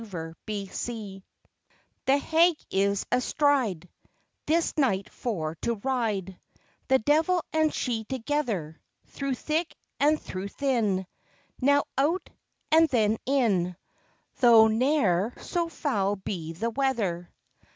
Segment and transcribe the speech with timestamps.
[0.01, 1.21] THE HAG
[2.07, 3.87] The Hag is astride,
[4.47, 6.39] This night for to ride,
[6.87, 11.05] The devil and she together; Through thick and through thin,
[11.61, 12.31] Now out,
[12.71, 13.75] and then in,
[14.39, 17.29] Though ne'er so foul be the weather.